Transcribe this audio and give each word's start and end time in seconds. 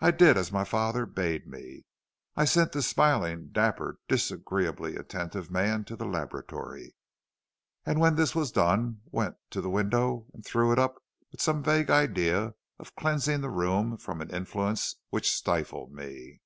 "I 0.00 0.12
did 0.12 0.38
as 0.38 0.50
my 0.50 0.64
father 0.64 1.04
bade 1.04 1.46
me. 1.46 1.84
I 2.36 2.46
sent 2.46 2.72
the 2.72 2.80
smiling, 2.80 3.48
dapper, 3.52 3.98
disagreeably 4.08 4.96
attentive 4.96 5.50
man 5.50 5.84
to 5.84 5.94
the 5.94 6.06
laboratory, 6.06 6.94
and 7.84 8.00
when 8.00 8.14
this 8.14 8.34
was 8.34 8.50
done, 8.50 9.02
went 9.04 9.36
to 9.50 9.60
the 9.60 9.68
window 9.68 10.24
and 10.32 10.42
threw 10.42 10.72
it 10.72 10.78
up 10.78 11.02
with 11.32 11.42
some 11.42 11.62
vague 11.62 11.90
idea 11.90 12.54
of 12.78 12.96
cleansing 12.96 13.42
the 13.42 13.50
room 13.50 13.98
from 13.98 14.22
an 14.22 14.30
influence 14.30 14.94
which 15.10 15.30
stifled 15.30 15.92
me. 15.92 16.40